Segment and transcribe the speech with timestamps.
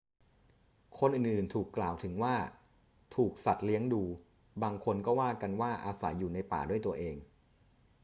[0.99, 2.35] คนอื่น ๆ ถูกกล่าวถึงว่า
[3.15, 4.03] ถูกสัตว์เลี้ยงดู
[4.63, 7.15] บางคนก็ว่ากันว่าอาศัยอยู่ในป่าด้วยตัวเอง